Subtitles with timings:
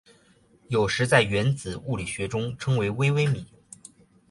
[0.67, 3.45] 有时在原子物理学中称为微微米。